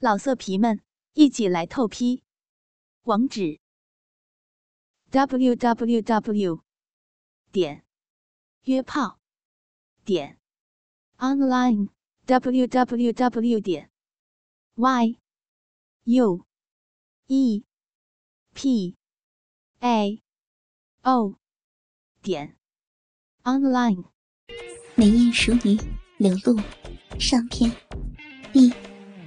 [0.00, 0.80] 老色皮们，
[1.14, 2.22] 一起来透批！
[3.02, 3.58] 网址
[5.10, 6.62] ：w w w
[7.50, 7.84] 点
[8.62, 9.18] 约炮
[10.04, 10.38] 点
[11.16, 11.88] online
[12.26, 13.90] w w w 点
[14.76, 15.18] y
[16.04, 16.46] u
[17.26, 17.64] e
[18.54, 18.96] p
[19.80, 20.22] a
[21.02, 21.40] o
[22.22, 22.56] 点
[23.42, 24.04] online。
[24.94, 25.76] 美艳熟女
[26.18, 26.56] 流露
[27.18, 27.72] 上篇
[28.52, 28.72] 第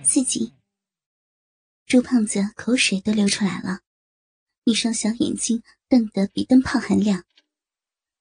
[0.02, 0.54] 四集。
[1.92, 3.82] 朱胖子口水都流出来了，
[4.64, 7.26] 一双小眼睛瞪得比灯泡还亮，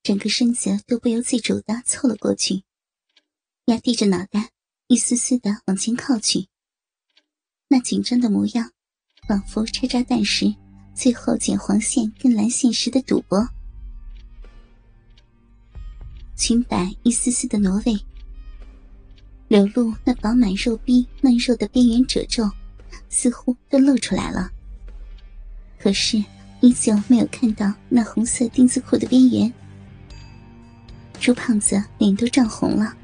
[0.02, 2.64] 整个身子都不由自主的凑了过去，
[3.66, 4.50] 压低着脑袋，
[4.88, 6.48] 一丝丝的往前靠去。
[7.68, 8.72] 那紧张的模样，
[9.28, 10.52] 仿佛拆炸弹时
[10.92, 13.46] 最后剪黄线跟蓝线时的赌博。
[16.36, 17.96] 裙摆一丝丝的挪位，
[19.46, 22.50] 流露那饱满肉壁嫩肉的边缘褶皱。
[23.10, 24.50] 似乎都露出来了，
[25.78, 26.24] 可是
[26.60, 29.52] 依旧没有看到那红色丁字裤的边缘。
[31.18, 32.96] 朱胖子脸都涨红了，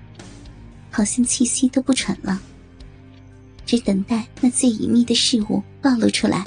[0.90, 2.40] 好像气息都不喘了，
[3.66, 6.46] 只等待那最隐秘的事物暴露出来。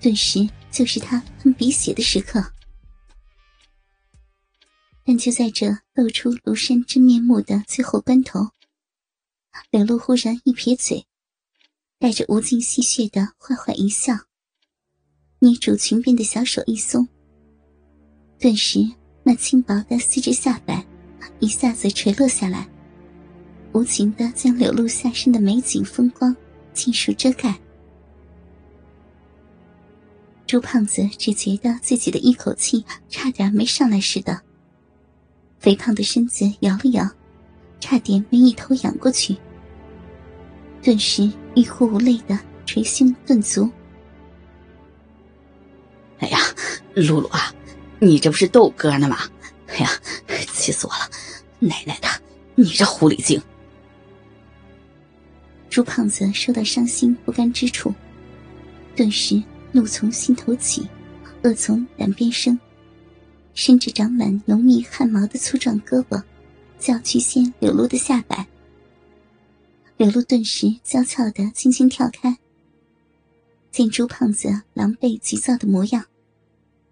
[0.00, 2.52] 顿时就是他喷鼻血的时刻。
[5.04, 8.50] 但就在这露出庐山真面目的最后关头，
[9.70, 11.06] 柳露忽然一撇嘴。
[12.02, 14.12] 带着无尽戏谑的坏坏一笑，
[15.38, 17.06] 捏住裙边的小手一松，
[18.40, 18.80] 顿时
[19.22, 20.84] 那轻薄的丝质下摆
[21.38, 22.68] 一下子垂落下来，
[23.72, 26.34] 无情的将柳露下身的美景风光
[26.74, 27.56] 尽数遮盖。
[30.44, 34.42] 朱胖子只觉得自己的一口气差点没上来似的，
[35.60, 37.08] 肥胖的身子摇了摇，
[37.78, 39.36] 差点没一头仰过去。
[40.82, 43.70] 顿时欲哭无泪的捶胸顿足。
[46.18, 46.38] 哎呀，
[46.94, 47.54] 露露啊，
[48.00, 49.18] 你这不是逗哥呢吗？
[49.68, 49.90] 哎呀，
[50.52, 51.08] 气死我了！
[51.60, 52.08] 奶奶的，
[52.56, 53.40] 你这狐狸精！
[55.70, 57.94] 朱胖子受到伤心不甘之处，
[58.94, 60.86] 顿时怒从心头起，
[61.44, 62.58] 恶从胆边生，
[63.54, 66.22] 伸着长满浓密汗毛的粗壮胳膊，
[66.78, 68.46] 就要去掀柳露的下摆。
[70.02, 72.36] 柳露顿时娇俏的轻轻跳开。
[73.70, 76.06] 见朱胖子狼狈急躁的模样，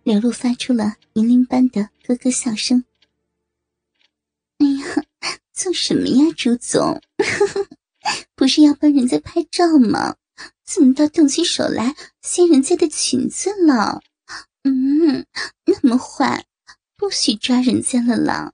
[0.05, 2.85] 柳露发出了银铃般的咯咯笑声。
[4.59, 5.05] “哎呀，
[5.53, 7.03] 做什么呀，朱总？
[8.37, 10.15] 不是要帮人家拍照吗？
[10.65, 14.03] 怎么倒动起手来掀人家的裙子了？
[14.63, 15.27] 嗯，
[15.65, 16.47] 那么坏，
[16.97, 18.53] 不许抓人家了啦！”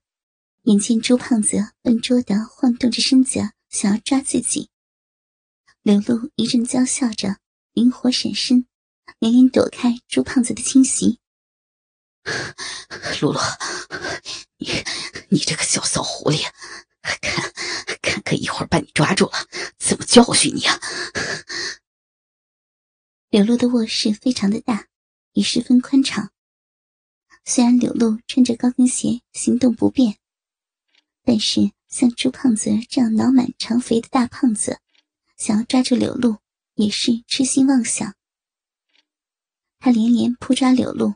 [0.64, 3.50] 眼见朱胖子笨拙的晃动着身子。
[3.68, 4.70] 想要抓自己，
[5.82, 7.38] 刘露一阵娇笑着，
[7.72, 8.66] 灵活闪身，
[9.18, 11.20] 连连躲开朱胖子的侵袭。
[13.20, 13.40] 露露，
[14.58, 14.68] 你
[15.28, 16.42] 你这个小骚狐狸，
[17.02, 17.52] 看
[18.00, 19.32] 看看，一会儿把你抓住了，
[19.78, 20.80] 怎么教训你啊？
[23.30, 24.88] 柳露的卧室非常的大，
[25.32, 26.32] 也十分宽敞。
[27.44, 30.18] 虽然柳露穿着高跟鞋行动不便，
[31.22, 31.75] 但是。
[31.88, 34.80] 像朱胖子这样脑满肠肥的大胖子，
[35.36, 36.38] 想要抓住柳露
[36.74, 38.14] 也是痴心妄想。
[39.78, 41.14] 他连连扑抓柳露，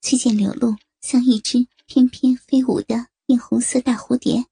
[0.00, 4.46] 却见柳露像一只翩翩飞舞的艳红色大蝴蝶，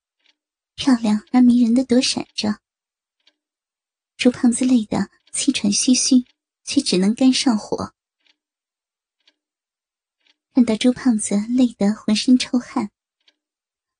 [0.74, 2.60] 漂亮而迷人的躲闪着。
[4.16, 6.24] 朱胖子累得气喘吁吁，
[6.64, 7.94] 却只能干上火。
[10.52, 12.90] 看到朱胖子累得浑身臭汗。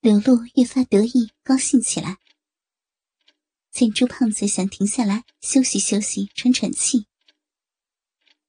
[0.07, 2.19] 柳露越发得意，高兴起来。
[3.73, 7.09] 见朱胖子想停下来休息休息、喘喘气，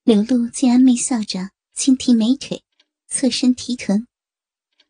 [0.03, 2.63] 柳露竟然媚笑着轻提美腿，
[3.07, 4.07] 侧身提臀，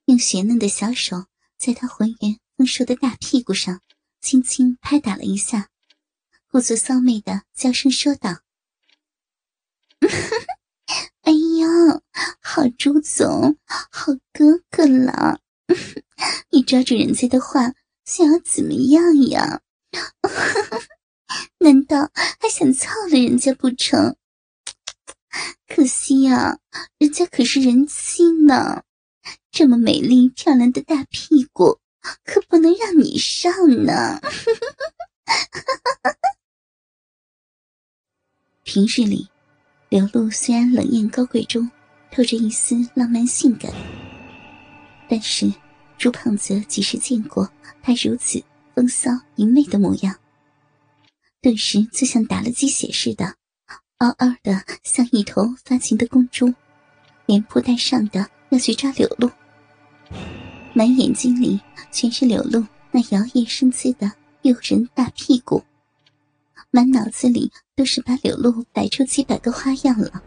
[0.07, 1.27] 用雪嫩的小手
[1.57, 3.81] 在他浑圆丰硕的大屁股上
[4.19, 5.69] 轻轻拍打了一下，
[6.51, 8.41] 故作骚媚的娇声说道
[11.23, 12.03] ：“哎呦，
[12.41, 15.39] 好朱总，好哥哥了。”
[16.51, 17.73] 你抓住人家的话，
[18.05, 19.61] 想要怎么样呀？
[21.59, 24.15] 难道还想操了人家不成？
[25.67, 26.59] 可惜呀，
[26.97, 28.83] 人家可是人妻呢。
[29.51, 31.79] 这么美丽漂亮的大屁股，
[32.23, 34.21] 可不能让你上呢。
[38.63, 39.27] 平日里，
[39.89, 41.69] 刘露虽然冷艳高贵中
[42.11, 43.71] 透着一丝浪漫性感。
[45.07, 45.51] 但是，
[45.97, 47.49] 朱胖子几时见过
[47.81, 48.43] 他如此
[48.75, 50.15] 风骚淫媚的模样？
[51.41, 53.35] 顿时就像打了鸡血似的，
[53.99, 56.53] 嗷嗷的像一头发情的公猪，
[57.25, 59.29] 连扑带上的要去抓柳露。
[60.73, 61.59] 满眼睛里
[61.91, 64.11] 全是柳露那摇曳生姿的
[64.41, 65.63] 诱人大屁股，
[66.69, 70.21] 满脑子里都是把柳露摆出几百个花样了。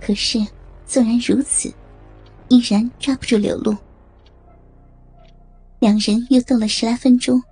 [0.00, 0.38] 可是，
[0.86, 1.72] 纵然如此，
[2.48, 3.76] 依然抓不住柳露。
[5.78, 7.42] 两人又斗了十来分钟，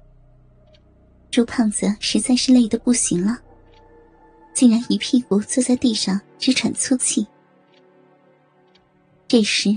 [1.31, 3.39] 朱胖子实在是累得不行了，
[4.55, 7.27] 竟然一屁股坐在地上直喘粗气。
[9.29, 9.69] 这时，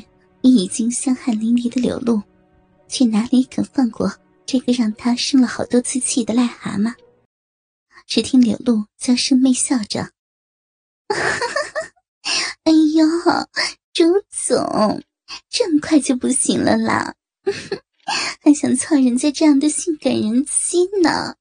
[0.42, 2.22] 你已经香汗淋漓的柳露，
[2.88, 4.14] 却哪里肯放过
[4.46, 6.94] 这个让他生了好多次气的癞蛤蟆？
[8.06, 10.04] 只听柳露娇声媚笑着
[11.10, 11.92] ：“哈哈哈
[12.64, 13.06] 哎呦，
[13.98, 15.02] 周总，
[15.50, 17.16] 这么快就不行了啦！”
[18.44, 21.34] 还想操人家这样的性感人妻呢？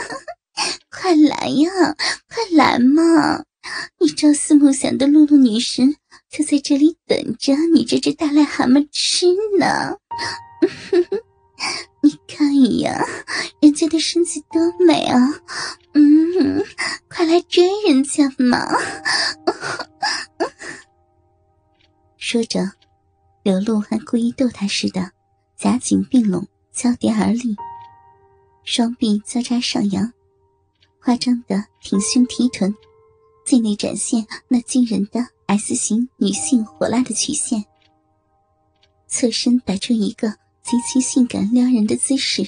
[0.90, 1.70] 快来呀，
[2.32, 3.44] 快来嘛！
[4.00, 5.94] 你朝思暮想的露露女神
[6.30, 9.26] 就在这里等着你这只大癞蛤蟆吃
[9.58, 9.98] 呢。
[12.00, 13.04] 你看呀，
[13.60, 15.18] 人家的身子多美啊！
[15.92, 16.64] 嗯，
[17.10, 18.66] 快来追人家嘛！
[22.28, 22.72] 说着，
[23.44, 25.12] 刘露还故意逗他似的。
[25.56, 27.54] 夹紧并拢，交叠而立，
[28.64, 30.12] 双臂交叉上扬，
[31.00, 32.74] 夸张的挺胸提臀，
[33.44, 37.64] 尽力展现那惊人的 S 型女性火辣的曲线。
[39.06, 40.28] 侧身摆出一个
[40.64, 42.44] 极其性感撩人的姿势。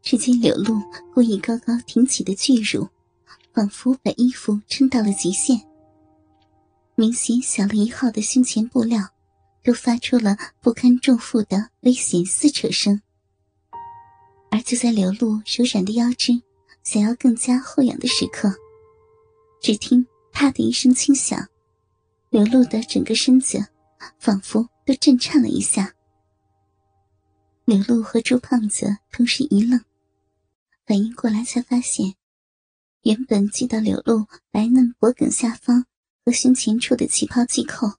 [0.00, 0.80] 只见柳露
[1.12, 2.88] 故意高高挺起的巨乳，
[3.52, 5.60] 仿佛把衣服撑到了极限，
[6.94, 9.10] 明显小了一号的胸前布料。
[9.64, 13.00] 都发出了不堪重负的危险撕扯声，
[14.50, 16.32] 而就在刘露柔软的腰肢
[16.82, 18.54] 想要更加后仰的时刻，
[19.62, 21.48] 只听“啪”的一声轻响，
[22.28, 23.66] 刘露的整个身子
[24.18, 25.94] 仿佛都震颤了一下。
[27.64, 29.82] 刘露和朱胖子同时一愣，
[30.84, 32.16] 反应过来才发现，
[33.04, 35.86] 原本系到柳露白嫩脖颈下方
[36.24, 37.98] 和胸前处的旗袍系扣。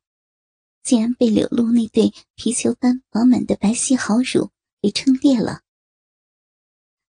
[0.84, 4.52] 竟然被柳露那对皮球般饱满的白皙好乳
[4.84, 5.62] 给撑裂了。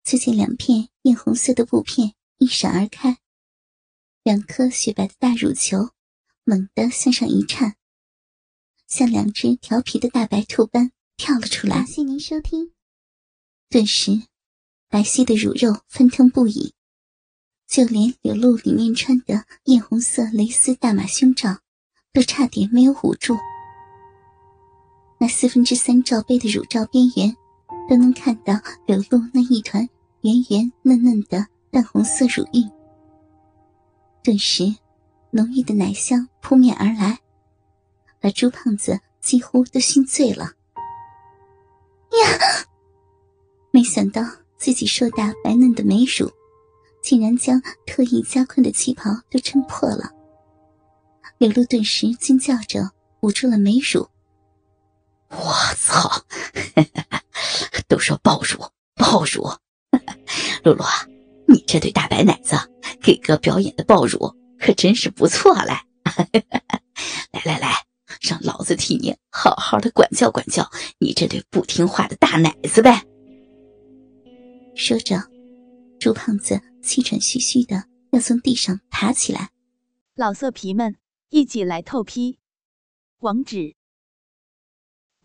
[0.01, 3.17] 就见两片艳红色的布片一闪而开，
[4.23, 5.89] 两颗雪白的大乳球
[6.45, 7.75] 猛地向上一颤，
[8.87, 11.77] 像两只调皮的大白兔般跳了出来。
[11.77, 12.71] 感谢您收听。
[13.67, 14.21] 顿时，
[14.87, 16.74] 白皙的乳肉翻腾不已，
[17.67, 21.57] 就连柳露里面穿的艳红色蕾丝大码胸罩
[22.13, 23.37] 都差点没有捂住。
[25.19, 27.35] 那四分之三罩杯的乳罩边缘，
[27.89, 28.53] 都能看到
[28.85, 29.87] 柳露那一团
[30.21, 32.69] 圆圆嫩嫩的淡红色乳晕。
[34.23, 34.75] 顿时，
[35.31, 37.19] 浓郁的奶香扑面而来，
[38.19, 40.43] 把朱胖子几乎都熏醉了。
[40.43, 40.51] 呀！
[43.71, 44.21] 没想到
[44.57, 46.31] 自己硕大白嫩的美乳，
[47.05, 50.11] 竟然将特意加宽的旗袍都撑破了。
[51.37, 52.89] 柳露顿时惊叫着
[53.21, 54.09] 捂住了美乳。
[55.29, 56.09] 我操！
[57.87, 58.57] 都说爆乳
[58.95, 59.47] 爆乳，
[60.65, 60.83] 露露，
[61.47, 62.55] 你这对大白奶子
[63.03, 65.73] 给哥表演的爆乳可真是不错嘞！
[67.31, 67.83] 来来来，
[68.21, 73.03] 让老子替你好好的管教管教你这对不听话的大奶子呗！
[74.75, 75.21] 说着，
[75.99, 79.51] 朱胖子气喘吁吁的要从地上爬起来。
[80.13, 80.95] 老色皮们，
[81.29, 82.37] 一起来透批！
[83.19, 83.75] 网址。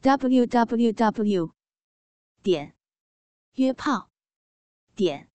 [0.00, 1.52] w w w
[2.42, 2.74] 点
[3.56, 4.10] 约炮
[4.96, 5.28] 点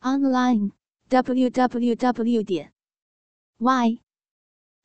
[0.00, 0.72] online
[1.08, 2.72] w w w 点
[3.58, 4.02] y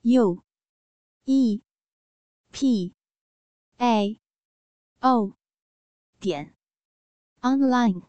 [0.02, 0.44] u
[1.24, 1.62] e
[2.52, 2.94] p
[3.78, 4.20] a
[5.00, 5.38] o
[6.20, 6.54] 点
[7.40, 8.02] online